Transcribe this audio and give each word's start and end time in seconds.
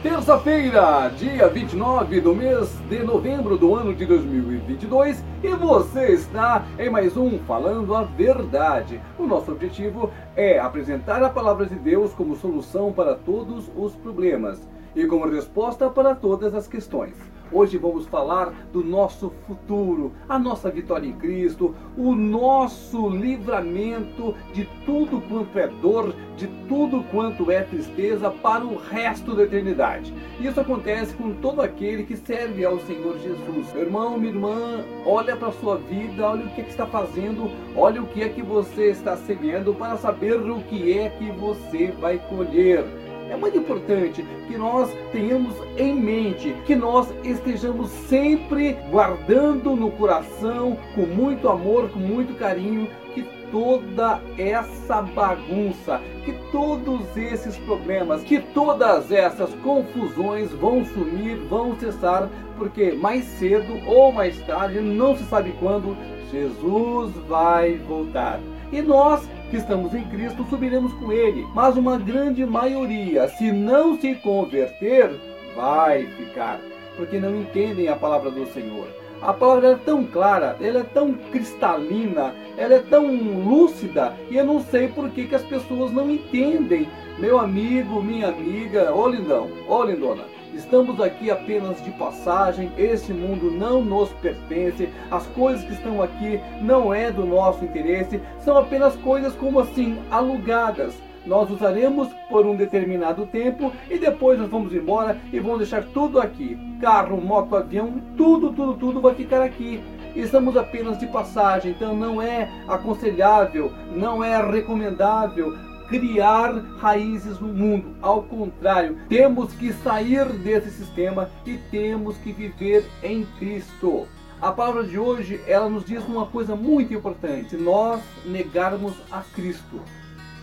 Terça-feira, 0.00 1.08
dia 1.08 1.48
29 1.48 2.20
do 2.20 2.32
mês 2.32 2.72
de 2.88 3.02
novembro 3.02 3.58
do 3.58 3.74
ano 3.74 3.92
de 3.92 4.06
2022 4.06 5.24
e 5.42 5.48
você 5.48 6.12
está 6.12 6.64
em 6.78 6.88
mais 6.88 7.16
um 7.16 7.36
Falando 7.40 7.92
a 7.96 8.04
Verdade. 8.04 9.00
O 9.18 9.26
nosso 9.26 9.50
objetivo 9.50 10.12
é 10.36 10.56
apresentar 10.56 11.20
a 11.24 11.28
palavra 11.28 11.66
de 11.66 11.74
Deus 11.74 12.14
como 12.14 12.36
solução 12.36 12.92
para 12.92 13.16
todos 13.16 13.68
os 13.76 13.96
problemas 13.96 14.60
e 14.94 15.04
como 15.04 15.28
resposta 15.28 15.90
para 15.90 16.14
todas 16.14 16.54
as 16.54 16.68
questões. 16.68 17.16
Hoje 17.50 17.78
vamos 17.78 18.06
falar 18.06 18.52
do 18.72 18.84
nosso 18.84 19.32
futuro, 19.46 20.12
a 20.28 20.38
nossa 20.38 20.70
vitória 20.70 21.06
em 21.06 21.14
Cristo, 21.14 21.74
o 21.96 22.14
nosso 22.14 23.08
livramento 23.08 24.34
de 24.52 24.68
tudo 24.84 25.20
quanto 25.22 25.58
é 25.58 25.66
dor, 25.66 26.14
de 26.36 26.46
tudo 26.68 27.02
quanto 27.10 27.50
é 27.50 27.62
tristeza 27.62 28.30
para 28.30 28.64
o 28.64 28.76
resto 28.76 29.34
da 29.34 29.44
eternidade. 29.44 30.12
Isso 30.38 30.60
acontece 30.60 31.14
com 31.14 31.32
todo 31.34 31.62
aquele 31.62 32.04
que 32.04 32.16
serve 32.16 32.64
ao 32.66 32.78
Senhor 32.80 33.18
Jesus. 33.18 33.72
Meu 33.72 33.82
irmão, 33.84 34.18
minha 34.18 34.32
irmã, 34.32 34.84
olha 35.06 35.34
para 35.34 35.48
a 35.48 35.52
sua 35.52 35.76
vida, 35.76 36.28
olha 36.28 36.44
o 36.44 36.50
que, 36.50 36.60
é 36.60 36.64
que 36.64 36.70
está 36.70 36.86
fazendo, 36.86 37.50
olha 37.74 38.02
o 38.02 38.06
que 38.06 38.22
é 38.22 38.28
que 38.28 38.42
você 38.42 38.90
está 38.90 39.16
semeando 39.16 39.74
para 39.74 39.96
saber 39.96 40.34
o 40.38 40.60
que 40.64 40.98
é 40.98 41.08
que 41.08 41.30
você 41.32 41.92
vai 41.98 42.18
colher. 42.28 42.84
É 43.30 43.36
muito 43.36 43.58
importante 43.58 44.24
que 44.46 44.56
nós 44.56 44.90
tenhamos 45.12 45.54
em 45.76 45.94
mente, 45.94 46.54
que 46.66 46.74
nós 46.74 47.12
estejamos 47.22 47.90
sempre 47.90 48.72
guardando 48.90 49.76
no 49.76 49.90
coração, 49.90 50.78
com 50.94 51.02
muito 51.02 51.48
amor, 51.48 51.90
com 51.90 51.98
muito 51.98 52.34
carinho, 52.38 52.88
que 53.14 53.22
toda 53.50 54.20
essa 54.38 55.02
bagunça, 55.02 56.00
que 56.24 56.32
todos 56.50 57.16
esses 57.16 57.56
problemas, 57.58 58.22
que 58.22 58.40
todas 58.40 59.12
essas 59.12 59.52
confusões 59.56 60.50
vão 60.52 60.84
sumir, 60.86 61.36
vão 61.48 61.78
cessar, 61.78 62.28
porque 62.56 62.92
mais 62.92 63.24
cedo 63.24 63.78
ou 63.86 64.10
mais 64.10 64.38
tarde, 64.46 64.80
não 64.80 65.16
se 65.16 65.24
sabe 65.24 65.54
quando, 65.60 65.96
Jesus 66.30 67.12
vai 67.28 67.76
voltar. 67.76 68.40
E 68.70 68.82
nós 68.82 69.26
que 69.50 69.56
estamos 69.56 69.94
em 69.94 70.04
Cristo 70.04 70.44
subiremos 70.48 70.92
com 70.94 71.12
Ele. 71.12 71.46
Mas 71.54 71.76
uma 71.76 71.98
grande 71.98 72.44
maioria, 72.44 73.28
se 73.28 73.50
não 73.52 73.98
se 73.98 74.14
converter, 74.16 75.10
vai 75.54 76.06
ficar, 76.06 76.60
porque 76.96 77.18
não 77.18 77.34
entendem 77.34 77.88
a 77.88 77.96
palavra 77.96 78.30
do 78.30 78.46
Senhor. 78.52 78.88
A 79.20 79.32
palavra 79.32 79.70
é 79.70 79.74
tão 79.74 80.04
clara, 80.04 80.56
ela 80.60 80.80
é 80.80 80.84
tão 80.84 81.12
cristalina, 81.12 82.34
ela 82.56 82.74
é 82.74 82.78
tão 82.78 83.06
lúcida, 83.06 84.14
e 84.30 84.36
eu 84.36 84.44
não 84.44 84.60
sei 84.60 84.88
por 84.88 85.10
que, 85.10 85.26
que 85.26 85.34
as 85.34 85.42
pessoas 85.42 85.90
não 85.92 86.08
entendem. 86.08 86.88
Meu 87.18 87.38
amigo, 87.38 88.00
minha 88.00 88.28
amiga, 88.28 88.94
ô 88.94 89.08
lindão, 89.08 89.50
ô 89.66 89.82
lindona, 89.82 90.24
Estamos 90.54 90.98
aqui 91.00 91.30
apenas 91.30 91.82
de 91.84 91.90
passagem, 91.92 92.72
esse 92.78 93.12
mundo 93.12 93.50
não 93.50 93.84
nos 93.84 94.08
pertence, 94.14 94.88
as 95.10 95.26
coisas 95.28 95.64
que 95.64 95.74
estão 95.74 96.02
aqui 96.02 96.40
não 96.62 96.92
é 96.92 97.12
do 97.12 97.24
nosso 97.24 97.64
interesse, 97.64 98.20
são 98.40 98.56
apenas 98.56 98.96
coisas 98.96 99.34
como 99.34 99.60
assim, 99.60 99.98
alugadas. 100.10 100.94
Nós 101.28 101.50
usaremos 101.50 102.08
por 102.30 102.46
um 102.46 102.56
determinado 102.56 103.26
tempo 103.26 103.70
e 103.90 103.98
depois 103.98 104.38
nós 104.38 104.48
vamos 104.48 104.72
embora 104.72 105.20
e 105.30 105.38
vamos 105.38 105.58
deixar 105.58 105.84
tudo 105.84 106.18
aqui. 106.18 106.58
Carro, 106.80 107.20
moto, 107.20 107.54
avião, 107.54 108.00
tudo, 108.16 108.50
tudo, 108.50 108.74
tudo 108.74 109.00
vai 109.00 109.14
ficar 109.14 109.42
aqui. 109.42 109.78
Estamos 110.16 110.56
apenas 110.56 110.98
de 110.98 111.06
passagem, 111.06 111.72
então 111.72 111.94
não 111.94 112.20
é 112.20 112.50
aconselhável, 112.66 113.70
não 113.94 114.24
é 114.24 114.40
recomendável 114.42 115.54
criar 115.90 116.54
raízes 116.78 117.38
no 117.38 117.48
mundo. 117.48 117.94
Ao 118.00 118.22
contrário, 118.22 118.96
temos 119.06 119.52
que 119.52 119.70
sair 119.74 120.24
desse 120.32 120.70
sistema 120.70 121.28
e 121.44 121.58
temos 121.70 122.16
que 122.16 122.32
viver 122.32 122.86
em 123.02 123.26
Cristo. 123.38 124.08
A 124.40 124.52
palavra 124.52 124.84
de 124.84 124.96
hoje, 124.98 125.40
ela 125.48 125.68
nos 125.68 125.84
diz 125.84 126.04
uma 126.06 126.24
coisa 126.24 126.54
muito 126.54 126.94
importante. 126.94 127.56
Nós 127.56 128.00
negarmos 128.24 128.94
a 129.10 129.20
Cristo, 129.34 129.80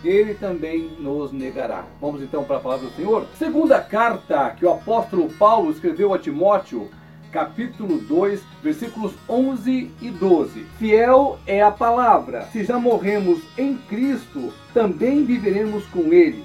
ele 0.06 0.34
também 0.34 0.90
nos 0.98 1.32
negará. 1.32 1.84
Vamos 2.00 2.22
então 2.22 2.44
para 2.44 2.56
a 2.56 2.60
palavra 2.60 2.88
do 2.88 2.94
Senhor? 2.94 3.26
Segunda 3.38 3.80
carta 3.80 4.50
que 4.50 4.64
o 4.64 4.70
apóstolo 4.70 5.28
Paulo 5.30 5.70
escreveu 5.70 6.14
a 6.14 6.18
Timóteo, 6.18 6.88
capítulo 7.32 7.98
2, 7.98 8.42
versículos 8.62 9.12
11 9.28 9.90
e 10.00 10.10
12. 10.10 10.64
Fiel 10.78 11.38
é 11.46 11.62
a 11.62 11.70
palavra. 11.70 12.46
Se 12.52 12.64
já 12.64 12.78
morremos 12.78 13.40
em 13.58 13.76
Cristo, 13.76 14.52
também 14.72 15.24
viveremos 15.24 15.84
com 15.86 16.12
ele. 16.12 16.44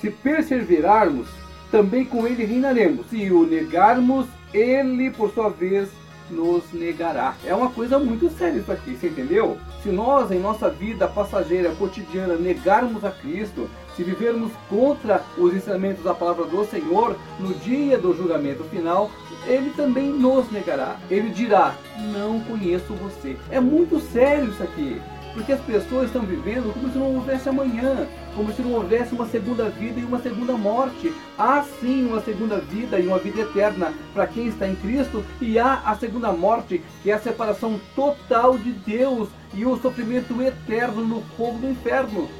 Se 0.00 0.10
perseverarmos, 0.10 1.28
também 1.70 2.04
com 2.04 2.26
ele 2.26 2.44
reinaremos. 2.44 3.06
Se 3.06 3.30
o 3.30 3.46
negarmos, 3.46 4.26
ele, 4.52 5.10
por 5.10 5.30
sua 5.32 5.48
vez, 5.48 5.88
nos 6.30 6.72
negará. 6.72 7.34
É 7.44 7.54
uma 7.54 7.70
coisa 7.70 7.98
muito 7.98 8.30
séria 8.30 8.58
isso 8.58 8.72
aqui, 8.72 8.96
você 8.96 9.08
entendeu? 9.08 9.58
Se 9.82 9.88
nós, 9.88 10.30
em 10.30 10.38
nossa 10.38 10.68
vida 10.68 11.06
passageira, 11.08 11.74
cotidiana, 11.74 12.34
negarmos 12.36 13.04
a 13.04 13.10
Cristo, 13.10 13.68
se 13.96 14.02
vivermos 14.02 14.52
contra 14.68 15.22
os 15.38 15.54
ensinamentos 15.54 16.04
da 16.04 16.12
palavra 16.12 16.44
do 16.44 16.64
Senhor, 16.66 17.16
no 17.40 17.54
dia 17.54 17.96
do 17.96 18.14
julgamento 18.14 18.62
final, 18.64 19.10
ele 19.46 19.70
também 19.70 20.10
nos 20.10 20.50
negará. 20.50 20.96
Ele 21.10 21.30
dirá: 21.30 21.74
Não 22.12 22.40
conheço 22.40 22.92
você. 22.94 23.36
É 23.50 23.60
muito 23.60 23.98
sério 24.00 24.50
isso 24.50 24.62
aqui. 24.62 25.00
Porque 25.36 25.52
as 25.52 25.60
pessoas 25.60 26.06
estão 26.06 26.22
vivendo 26.22 26.72
como 26.72 26.90
se 26.90 26.96
não 26.96 27.14
houvesse 27.14 27.46
amanhã, 27.46 28.08
como 28.34 28.50
se 28.54 28.62
não 28.62 28.72
houvesse 28.72 29.14
uma 29.14 29.26
segunda 29.26 29.68
vida 29.68 30.00
e 30.00 30.04
uma 30.04 30.18
segunda 30.18 30.54
morte. 30.54 31.12
Há 31.38 31.62
sim 31.78 32.06
uma 32.06 32.22
segunda 32.22 32.56
vida 32.56 32.98
e 32.98 33.06
uma 33.06 33.18
vida 33.18 33.42
eterna 33.42 33.92
para 34.14 34.26
quem 34.26 34.46
está 34.46 34.66
em 34.66 34.74
Cristo, 34.76 35.22
e 35.38 35.58
há 35.58 35.82
a 35.84 35.94
segunda 35.94 36.32
morte, 36.32 36.82
que 37.02 37.10
é 37.10 37.14
a 37.14 37.20
separação 37.20 37.78
total 37.94 38.56
de 38.56 38.72
Deus 38.72 39.28
e 39.52 39.66
o 39.66 39.76
sofrimento 39.76 40.40
eterno 40.40 41.04
no 41.04 41.20
fogo 41.36 41.58
do 41.58 41.68
inferno. 41.68 42.30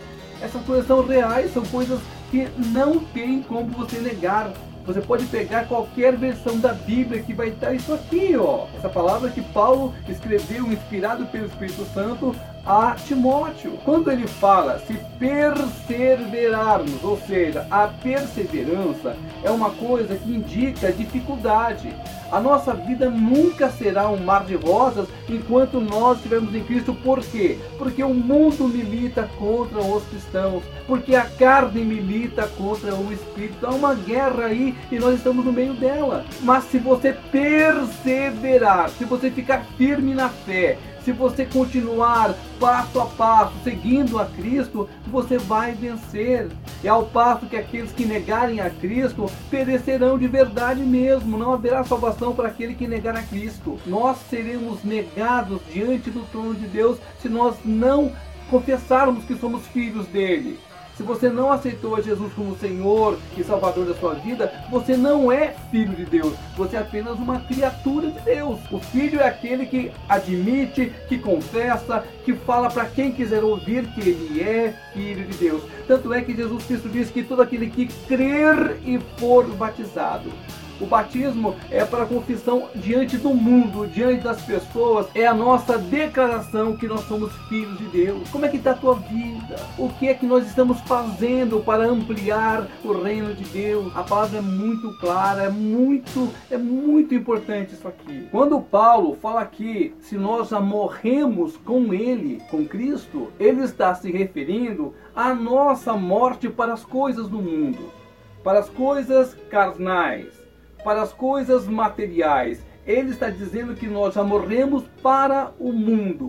Essas 0.40 0.64
coisas 0.64 0.86
são 0.86 1.06
reais, 1.06 1.52
são 1.52 1.66
coisas 1.66 2.00
que 2.30 2.48
não 2.72 2.98
tem 2.98 3.42
como 3.42 3.68
você 3.72 3.98
negar. 3.98 4.50
Você 4.86 5.02
pode 5.02 5.26
pegar 5.26 5.66
qualquer 5.66 6.16
versão 6.16 6.58
da 6.58 6.72
Bíblia 6.72 7.22
que 7.22 7.34
vai 7.34 7.48
estar 7.48 7.74
isso 7.74 7.92
aqui, 7.92 8.34
ó. 8.38 8.68
Essa 8.74 8.88
palavra 8.88 9.28
que 9.28 9.42
Paulo 9.42 9.92
escreveu, 10.08 10.72
inspirado 10.72 11.26
pelo 11.26 11.46
Espírito 11.46 11.84
Santo, 11.92 12.34
a 12.66 12.97
Timóteo. 12.97 13.78
Quando 13.84 14.10
ele 14.10 14.27
fala 14.27 14.81
se 14.81 14.94
perseverarmos, 15.19 17.03
ou 17.04 17.16
seja, 17.19 17.66
a 17.71 17.87
perseverança 17.87 19.16
é 19.44 19.50
uma 19.50 19.71
coisa 19.71 20.16
que 20.16 20.31
indica 20.31 20.93
dificuldade. 20.93 21.94
A 22.31 22.41
nossa 22.41 22.75
vida 22.75 23.09
nunca 23.09 23.71
será 23.71 24.09
um 24.09 24.16
mar 24.16 24.44
de 24.44 24.56
rosas 24.56 25.06
enquanto 25.28 25.81
nós 25.81 26.16
estivermos 26.16 26.53
em 26.54 26.65
Cristo. 26.65 26.93
Por 26.93 27.21
quê? 27.21 27.56
Porque 27.78 28.03
o 28.03 28.12
mundo 28.12 28.66
milita 28.66 29.31
contra 29.38 29.78
os 29.78 30.03
cristãos, 30.06 30.65
porque 30.88 31.15
a 31.15 31.25
carne 31.25 31.84
milita 31.84 32.48
contra 32.59 32.94
o 32.97 33.12
espírito. 33.12 33.65
Há 33.65 33.71
uma 33.71 33.94
guerra 33.94 34.47
aí 34.47 34.75
e 34.91 34.98
nós 34.98 35.15
estamos 35.15 35.44
no 35.44 35.53
meio 35.53 35.75
dela. 35.75 36.25
Mas 36.41 36.65
se 36.65 36.78
você 36.78 37.12
perseverar, 37.31 38.91
se 38.91 39.04
você 39.04 39.31
ficar 39.31 39.65
firme 39.77 40.12
na 40.12 40.28
fé, 40.28 40.77
se 41.06 41.12
você 41.12 41.46
continuar 41.46 42.34
passo 42.58 42.98
a 42.98 43.06
passo, 43.06 43.54
seguindo 43.62 44.18
a 44.18 44.26
Cristo, 44.26 44.88
você 45.06 45.38
vai 45.38 45.70
vencer. 45.70 46.48
É 46.82 46.88
ao 46.88 47.04
passo 47.06 47.46
que 47.46 47.56
aqueles 47.56 47.92
que 47.92 48.04
negarem 48.04 48.60
a 48.60 48.68
Cristo 48.68 49.30
perecerão 49.48 50.18
de 50.18 50.26
verdade 50.26 50.80
mesmo. 50.80 51.38
Não 51.38 51.52
haverá 51.52 51.84
salvação 51.84 52.34
para 52.34 52.48
aquele 52.48 52.74
que 52.74 52.88
negar 52.88 53.14
a 53.14 53.22
Cristo. 53.22 53.78
Nós 53.86 54.16
seremos 54.28 54.82
negados 54.82 55.60
diante 55.72 56.10
do 56.10 56.28
trono 56.32 56.56
de 56.56 56.66
Deus 56.66 56.98
se 57.22 57.28
nós 57.28 57.54
não 57.64 58.10
confessarmos 58.50 59.24
que 59.24 59.36
somos 59.36 59.64
filhos 59.68 60.08
dele. 60.08 60.58
Se 60.96 61.02
você 61.02 61.28
não 61.28 61.52
aceitou 61.52 61.94
a 61.94 62.00
Jesus 62.00 62.32
como 62.32 62.56
Senhor 62.56 63.18
e 63.36 63.44
Salvador 63.44 63.84
da 63.84 63.94
sua 63.94 64.14
vida, 64.14 64.50
você 64.70 64.96
não 64.96 65.30
é 65.30 65.54
filho 65.70 65.94
de 65.94 66.06
Deus. 66.06 66.32
Você 66.56 66.74
é 66.74 66.78
apenas 66.78 67.18
uma 67.18 67.38
criatura 67.41 68.10
de 68.10 68.18
Deus. 68.21 68.59
O 68.72 68.78
filho 68.78 69.21
é 69.21 69.28
aquele 69.28 69.66
que 69.66 69.92
admite, 70.09 70.91
que 71.06 71.18
confessa, 71.18 72.03
que 72.24 72.32
fala 72.32 72.71
para 72.71 72.86
quem 72.86 73.12
quiser 73.12 73.44
ouvir 73.44 73.86
que 73.88 74.00
ele 74.00 74.41
é 74.41 74.74
filho 74.94 75.26
de 75.26 75.36
Deus. 75.36 75.62
Tanto 75.86 76.15
é 76.15 76.22
que 76.22 76.34
Jesus 76.34 76.65
Cristo 76.65 76.88
diz 76.88 77.10
que 77.10 77.22
todo 77.22 77.42
aquele 77.42 77.68
que 77.68 77.88
crer 78.06 78.80
e 78.82 78.98
for 79.18 79.47
batizado 79.48 80.32
o 80.80 80.86
batismo 80.86 81.54
é 81.70 81.84
para 81.84 82.06
confissão 82.06 82.68
diante 82.74 83.16
do 83.16 83.30
mundo, 83.30 83.86
diante 83.86 84.24
das 84.24 84.42
pessoas. 84.42 85.06
É 85.14 85.26
a 85.26 85.34
nossa 85.34 85.78
declaração 85.78 86.76
que 86.76 86.86
nós 86.86 87.00
somos 87.02 87.32
filhos 87.48 87.78
de 87.78 87.84
Deus. 87.86 88.28
Como 88.30 88.44
é 88.44 88.48
que 88.48 88.56
está 88.56 88.72
a 88.72 88.74
tua 88.74 88.94
vida? 88.94 89.56
O 89.78 89.88
que 89.88 90.08
é 90.08 90.14
que 90.14 90.26
nós 90.26 90.46
estamos 90.46 90.80
fazendo 90.80 91.60
para 91.60 91.84
ampliar 91.84 92.66
o 92.84 92.92
reino 92.92 93.34
de 93.34 93.44
Deus? 93.44 93.96
A 93.96 94.02
palavra 94.02 94.38
é 94.38 94.42
muito 94.42 94.92
clara, 94.98 95.44
é 95.44 95.50
muito, 95.50 96.30
é 96.50 96.58
muito 96.58 97.14
importante 97.14 97.74
isso 97.74 97.88
aqui. 97.88 98.28
Quando 98.30 98.60
Paulo 98.60 99.16
fala 99.20 99.40
aqui, 99.40 99.94
se 100.00 100.16
nós 100.16 100.48
já 100.48 100.60
morremos 100.60 101.56
com 101.56 101.92
Ele, 101.92 102.42
com 102.50 102.66
Cristo, 102.66 103.32
ele 103.38 103.62
está 103.62 103.94
se 103.94 104.10
referindo 104.10 104.94
à 105.14 105.34
nossa 105.34 105.94
morte 105.94 106.48
para 106.48 106.72
as 106.72 106.84
coisas 106.84 107.28
do 107.28 107.38
mundo 107.38 107.96
para 108.46 108.60
as 108.60 108.68
coisas 108.68 109.34
carnais, 109.50 110.28
para 110.86 111.03
as 111.03 111.12
coisas 111.12 111.66
materiais. 111.66 112.65
Ele 112.86 113.10
está 113.10 113.28
dizendo 113.28 113.74
que 113.74 113.88
nós 113.88 114.15
já 114.15 114.22
morremos 114.22 114.84
para 115.03 115.53
o 115.59 115.72
mundo. 115.72 116.28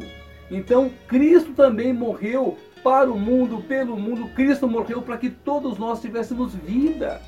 Então, 0.49 0.89
Cristo 1.07 1.53
também 1.53 1.93
morreu 1.93 2.57
para 2.83 3.11
o 3.11 3.19
mundo, 3.19 3.61
pelo 3.67 3.95
mundo. 3.95 4.27
Cristo 4.29 4.67
morreu 4.67 5.03
para 5.03 5.15
que 5.15 5.29
todos 5.29 5.77
nós 5.77 6.01
tivéssemos 6.01 6.55
vida. 6.55 7.21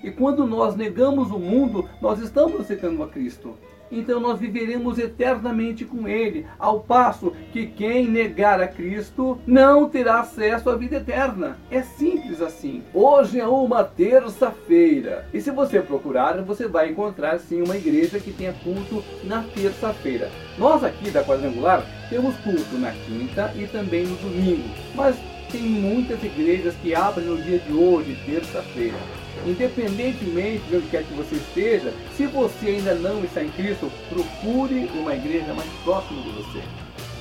E 0.00 0.12
quando 0.12 0.46
nós 0.46 0.76
negamos 0.76 1.32
o 1.32 1.40
mundo, 1.40 1.90
nós 2.00 2.20
estamos 2.20 2.60
aceitando 2.60 3.02
a 3.02 3.08
Cristo 3.08 3.56
então 3.90 4.20
nós 4.20 4.38
viveremos 4.38 4.98
eternamente 4.98 5.84
com 5.84 6.08
Ele, 6.08 6.46
ao 6.58 6.80
passo 6.80 7.32
que 7.52 7.66
quem 7.66 8.06
negar 8.08 8.60
a 8.60 8.68
Cristo 8.68 9.38
não 9.46 9.88
terá 9.88 10.20
acesso 10.20 10.70
à 10.70 10.76
vida 10.76 10.96
eterna. 10.96 11.58
É 11.70 11.82
simples 11.82 12.40
assim. 12.40 12.82
Hoje 12.92 13.40
é 13.40 13.46
uma 13.46 13.84
terça-feira, 13.84 15.26
e 15.32 15.40
se 15.40 15.50
você 15.50 15.80
procurar, 15.80 16.42
você 16.42 16.66
vai 16.66 16.90
encontrar 16.90 17.38
sim 17.38 17.62
uma 17.62 17.76
igreja 17.76 18.18
que 18.18 18.32
tenha 18.32 18.52
culto 18.52 19.02
na 19.24 19.42
terça-feira. 19.54 20.30
Nós 20.58 20.82
aqui 20.82 21.10
da 21.10 21.24
Quadrangular 21.24 21.84
temos 22.08 22.36
culto 22.36 22.78
na 22.78 22.92
quinta 22.92 23.52
e 23.56 23.66
também 23.66 24.06
no 24.06 24.16
domingo, 24.16 24.68
mas 24.94 25.16
tem 25.50 25.62
muitas 25.62 26.22
igrejas 26.22 26.74
que 26.82 26.94
abrem 26.94 27.26
no 27.26 27.40
dia 27.40 27.58
de 27.58 27.72
hoje, 27.72 28.18
terça-feira. 28.26 29.25
Independentemente 29.44 30.64
de 30.68 30.76
onde 30.76 30.88
quer 30.88 31.04
que 31.04 31.14
você 31.14 31.36
esteja, 31.36 31.92
se 32.16 32.26
você 32.26 32.66
ainda 32.68 32.94
não 32.94 33.22
está 33.24 33.42
em 33.42 33.50
Cristo, 33.50 33.90
procure 34.08 34.90
uma 34.94 35.14
igreja 35.14 35.52
mais 35.54 35.68
próxima 35.84 36.22
de 36.22 36.30
você. 36.30 36.62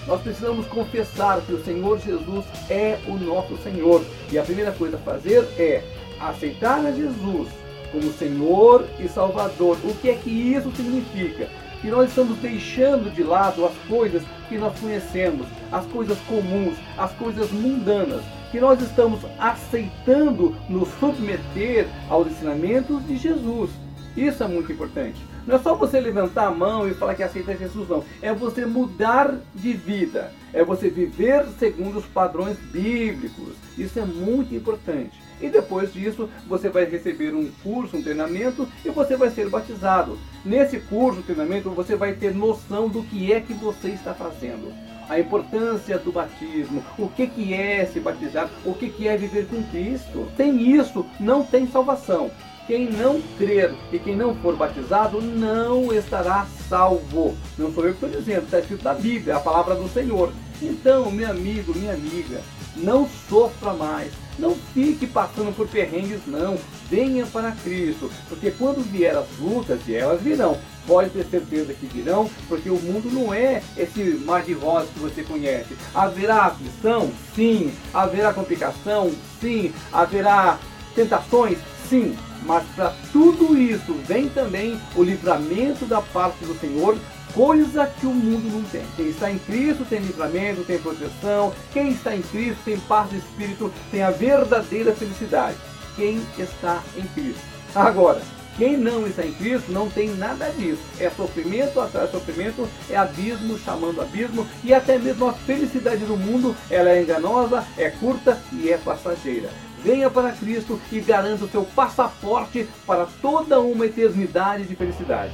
Nós 0.07 0.21
precisamos 0.21 0.67
confessar 0.67 1.41
que 1.41 1.53
o 1.53 1.63
Senhor 1.63 2.00
Jesus 2.00 2.45
é 2.69 3.00
o 3.07 3.13
nosso 3.13 3.57
Senhor. 3.57 4.03
E 4.31 4.38
a 4.38 4.44
primeira 4.44 4.71
coisa 4.71 4.97
a 4.97 5.00
fazer 5.00 5.44
é 5.57 5.83
aceitar 6.19 6.85
a 6.85 6.91
Jesus 6.91 7.50
como 7.91 8.13
Senhor 8.13 8.85
e 9.00 9.07
Salvador. 9.07 9.77
O 9.83 9.95
que 9.95 10.09
é 10.09 10.15
que 10.15 10.29
isso 10.29 10.71
significa? 10.75 11.47
Que 11.81 11.88
nós 11.88 12.09
estamos 12.09 12.38
deixando 12.38 13.13
de 13.13 13.23
lado 13.23 13.65
as 13.65 13.73
coisas 13.88 14.21
que 14.47 14.57
nós 14.57 14.77
conhecemos, 14.79 15.47
as 15.71 15.85
coisas 15.88 16.17
comuns, 16.27 16.75
as 16.97 17.12
coisas 17.13 17.51
mundanas 17.51 18.21
que 18.55 18.61
nós 18.61 18.81
estamos 18.81 19.19
aceitando 19.37 20.55
nos 20.69 20.87
submeter 20.97 21.89
aos 22.09 22.27
ensinamentos 22.27 23.05
de 23.05 23.17
Jesus. 23.17 23.69
Isso 24.15 24.41
é 24.41 24.47
muito 24.47 24.71
importante. 24.71 25.21
Não 25.45 25.57
é 25.57 25.59
só 25.59 25.75
você 25.75 25.99
levantar 25.99 26.47
a 26.47 26.51
mão 26.51 26.87
e 26.87 26.93
falar 26.93 27.15
que 27.15 27.23
aceita 27.23 27.53
Jesus, 27.53 27.89
não. 27.89 28.01
É 28.21 28.33
você 28.33 28.65
mudar 28.65 29.37
de 29.53 29.73
vida. 29.73 30.31
É 30.53 30.63
você 30.63 30.89
viver 30.89 31.45
segundo 31.59 31.97
os 31.97 32.05
padrões 32.05 32.57
bíblicos. 32.71 33.55
Isso 33.77 33.99
é 33.99 34.05
muito 34.05 34.55
importante. 34.55 35.21
E 35.41 35.49
depois 35.49 35.91
disso, 35.91 36.29
você 36.47 36.69
vai 36.69 36.85
receber 36.85 37.35
um 37.35 37.51
curso, 37.61 37.97
um 37.97 38.01
treinamento 38.01 38.65
e 38.85 38.89
você 38.89 39.17
vai 39.17 39.31
ser 39.31 39.49
batizado. 39.49 40.17
Nesse 40.45 40.79
curso, 40.79 41.21
treinamento, 41.23 41.69
você 41.71 41.97
vai 41.97 42.13
ter 42.13 42.33
noção 42.33 42.87
do 42.87 43.03
que 43.03 43.33
é 43.33 43.41
que 43.41 43.53
você 43.53 43.89
está 43.89 44.13
fazendo 44.13 44.94
a 45.09 45.19
importância 45.19 45.97
do 45.97 46.11
batismo, 46.11 46.83
o 46.97 47.07
que, 47.07 47.27
que 47.27 47.53
é 47.53 47.85
se 47.85 47.99
batizar, 47.99 48.49
o 48.63 48.73
que, 48.73 48.89
que 48.89 49.07
é 49.07 49.17
viver 49.17 49.47
com 49.47 49.63
Cristo. 49.63 50.27
Sem 50.35 50.75
isso, 50.75 51.05
não 51.19 51.43
tem 51.43 51.67
salvação. 51.67 52.31
Quem 52.67 52.89
não 52.89 53.21
crer 53.37 53.75
e 53.91 53.99
quem 53.99 54.15
não 54.15 54.33
for 54.35 54.55
batizado 54.55 55.21
não 55.21 55.93
estará 55.93 56.47
salvo. 56.67 57.37
Não 57.57 57.71
sou 57.71 57.85
eu 57.85 57.93
que 57.93 58.05
estou 58.05 58.09
dizendo, 58.09 58.45
está 58.45 58.59
escrito 58.59 58.83
na 58.83 58.95
Bíblia, 58.95 59.35
a 59.35 59.39
palavra 59.39 59.75
do 59.75 59.87
Senhor. 59.87 60.33
Então, 60.59 61.11
meu 61.11 61.29
amigo, 61.29 61.77
minha 61.77 61.93
amiga, 61.93 62.41
não 62.75 63.07
sofra 63.29 63.73
mais. 63.73 64.11
Não 64.39 64.55
fique 64.73 65.05
passando 65.05 65.55
por 65.55 65.67
perrengues, 65.67 66.21
não. 66.25 66.57
Venha 66.89 67.25
para 67.25 67.51
Cristo, 67.51 68.11
porque 68.29 68.51
quando 68.51 68.81
vier 68.81 69.15
as 69.15 69.25
lutas, 69.39 69.79
e 69.87 69.95
elas 69.95 70.21
virão, 70.21 70.57
pode 70.85 71.09
ter 71.09 71.25
certeza 71.25 71.73
que 71.73 71.87
virão, 71.87 72.29
porque 72.47 72.69
o 72.69 72.79
mundo 72.79 73.09
não 73.11 73.33
é 73.33 73.61
esse 73.75 74.01
mar 74.23 74.43
de 74.43 74.53
rosas 74.53 74.89
que 74.89 74.99
você 74.99 75.23
conhece. 75.23 75.75
Haverá 75.93 76.45
aflição? 76.45 77.11
Sim. 77.35 77.73
Haverá 77.93 78.33
complicação? 78.33 79.11
Sim. 79.41 79.73
Haverá 79.91 80.59
tentações? 80.93 81.57
Sim. 81.89 82.15
Mas 82.45 82.63
para 82.75 82.93
tudo 83.11 83.57
isso 83.57 83.93
vem 84.07 84.29
também 84.29 84.79
o 84.95 85.01
livramento 85.01 85.85
da 85.85 85.99
parte 85.99 86.45
do 86.45 86.57
Senhor, 86.59 86.95
coisa 87.33 87.88
que 87.99 88.05
o 88.05 88.13
mundo 88.13 88.47
não 88.51 88.63
tem. 88.63 88.83
Quem 88.95 89.09
está 89.09 89.31
em 89.31 89.39
Cristo 89.39 89.83
tem 89.85 89.99
livramento, 89.99 90.63
tem 90.63 90.77
proteção. 90.77 91.51
Quem 91.73 91.89
está 91.89 92.15
em 92.15 92.21
Cristo 92.21 92.59
tem 92.63 92.79
paz 92.81 93.09
de 93.09 93.17
espírito, 93.17 93.73
tem 93.91 94.03
a 94.03 94.11
verdadeira 94.11 94.93
felicidade. 94.93 95.57
Quem 95.95 96.21
está 96.38 96.83
em 96.97 97.03
Cristo. 97.07 97.42
Agora, 97.74 98.21
quem 98.57 98.77
não 98.77 99.06
está 99.06 99.25
em 99.25 99.33
Cristo 99.33 99.71
não 99.71 99.89
tem 99.89 100.09
nada 100.15 100.50
disso. 100.51 100.81
É 101.00 101.09
sofrimento 101.09 101.80
atrás 101.80 102.09
de 102.09 102.18
sofrimento, 102.18 102.68
é 102.89 102.95
abismo 102.95 103.59
chamando 103.59 104.01
abismo, 104.01 104.47
e 104.63 104.74
até 104.74 104.97
mesmo 104.97 105.27
a 105.27 105.33
felicidade 105.33 106.06
do 106.06 106.15
mundo, 106.15 106.56
ela 106.69 106.89
é 106.89 107.01
enganosa, 107.01 107.65
é 107.77 107.89
curta 107.89 108.42
e 108.53 108.71
é 108.71 108.77
passageira. 108.77 109.50
Venha 109.83 110.09
para 110.09 110.31
Cristo 110.31 110.81
e 110.92 111.00
garanta 111.00 111.45
o 111.45 111.50
seu 111.50 111.63
passaporte 111.63 112.68
para 112.88 113.06
toda 113.21 113.59
uma 113.59 113.86
eternidade 113.86 114.63
de 114.63 114.75
felicidade. 114.75 115.33